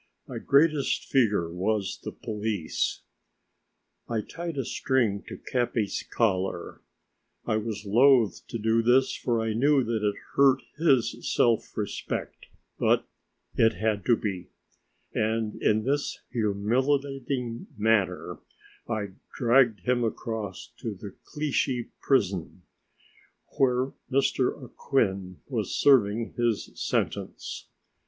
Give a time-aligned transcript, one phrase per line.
[0.27, 3.01] My greatest fear was the police.
[4.09, 6.81] I tied a string to Capi's collar.
[7.45, 12.47] I was loath to do this, for I knew that it hurt his self respect,
[12.79, 13.05] but
[13.53, 14.47] it had to be,
[15.13, 18.39] and in this humiliating manner
[18.89, 22.63] I dragged him along to the Clichy prison,
[23.59, 24.15] where M.
[24.63, 27.67] Acquin was serving his sentence.